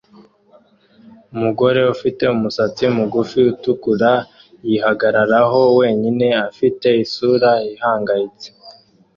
[1.33, 8.49] Umugore ufite umusatsi mugufi utukura-yihagararaho wenyine afite isura ihangayitse